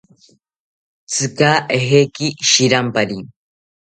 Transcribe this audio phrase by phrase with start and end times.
[1.11, 3.17] ¿Tzika ejeki shirampari?